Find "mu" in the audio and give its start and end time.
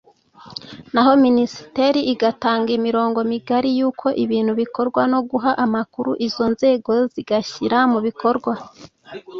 7.91-7.99